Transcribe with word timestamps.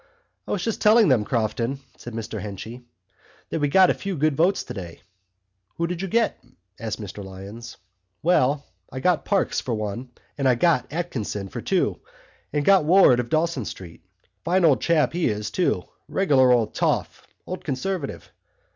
"I 0.47 0.51
was 0.53 0.63
just 0.63 0.81
telling 0.81 1.09
them, 1.09 1.23
Crofton," 1.23 1.79
said 1.95 2.13
Mr 2.15 2.41
Henchy, 2.41 2.81
"that 3.51 3.59
we 3.61 3.67
got 3.67 3.91
a 3.91 3.93
good 3.93 3.99
few 4.01 4.17
votes 4.31 4.63
today." 4.63 5.01
"Who 5.75 5.85
did 5.85 6.01
you 6.01 6.07
get?" 6.07 6.43
asked 6.79 6.99
Mr 6.99 7.23
Lyons. 7.23 7.77
"Well, 8.23 8.65
I 8.91 8.99
got 8.99 9.25
Parkes 9.25 9.61
for 9.61 9.75
one, 9.75 10.09
and 10.39 10.49
I 10.49 10.55
got 10.55 10.91
Atkinson 10.91 11.49
for 11.49 11.61
two, 11.61 11.99
and 12.51 12.65
got 12.65 12.83
Ward 12.83 13.19
of 13.19 13.29
Dawson 13.29 13.63
Street. 13.65 14.03
Fine 14.43 14.65
old 14.65 14.81
chap 14.81 15.13
he 15.13 15.27
is, 15.27 15.51
too—regular 15.51 16.51
old 16.51 16.73
toff, 16.73 17.27
old 17.45 17.63
Conservative! 17.63 18.31